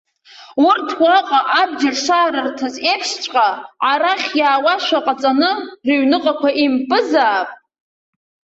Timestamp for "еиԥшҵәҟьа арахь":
2.89-4.29